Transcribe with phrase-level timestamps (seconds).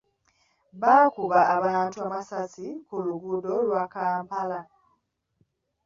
[0.81, 4.59] Baakuba abantu amasasi ku luguudo lwa Kampala.